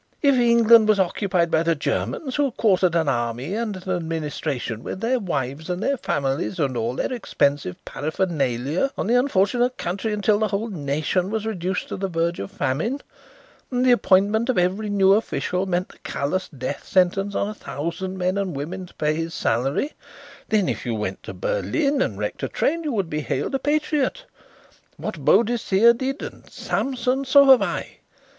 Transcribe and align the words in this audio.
If 0.23 0.33
England 0.33 0.89
was 0.89 0.99
occupied 0.99 1.51
by 1.51 1.61
the 1.61 1.75
Germans 1.75 2.33
who 2.35 2.49
quartered 2.49 2.95
an 2.95 3.07
army 3.07 3.53
and 3.53 3.75
an 3.85 3.95
administration 3.97 4.81
with 4.81 4.99
their 4.99 5.19
wives 5.19 5.69
and 5.69 5.83
their 5.83 5.95
families 5.95 6.57
and 6.57 6.75
all 6.75 6.95
their 6.95 7.13
expensive 7.13 7.75
paraphernalia 7.85 8.89
on 8.97 9.05
the 9.05 9.13
unfortunate 9.13 9.77
country 9.77 10.11
until 10.11 10.39
the 10.39 10.47
whole 10.47 10.69
nation 10.69 11.29
was 11.29 11.45
reduced 11.45 11.87
to 11.89 11.97
the 11.97 12.07
verge 12.07 12.39
of 12.39 12.49
famine, 12.49 13.01
and 13.69 13.85
the 13.85 13.91
appointment 13.91 14.49
of 14.49 14.57
every 14.57 14.89
new 14.89 15.13
official 15.13 15.67
meant 15.67 15.89
the 15.89 15.99
callous 15.99 16.49
death 16.49 16.83
sentence 16.87 17.35
on 17.35 17.47
a 17.47 17.53
thousand 17.53 18.17
men 18.17 18.39
and 18.39 18.55
women 18.55 18.87
to 18.87 18.95
pay 18.95 19.13
his 19.13 19.35
salary, 19.35 19.93
then 20.49 20.67
if 20.67 20.83
you 20.83 20.95
went 20.95 21.21
to 21.21 21.31
Berlin 21.31 22.01
and 22.01 22.17
wrecked 22.17 22.41
a 22.41 22.47
train 22.49 22.83
you 22.83 22.91
would 22.91 23.07
be 23.07 23.21
hailed 23.21 23.53
a 23.53 23.59
patriot. 23.59 24.25
What 24.97 25.23
Boadicea 25.23 25.93
did 25.93 26.23
and 26.23 26.33
and 26.45 26.49
Samson, 26.49 27.23
so 27.23 27.51
have 27.51 27.61
I. 27.61 27.97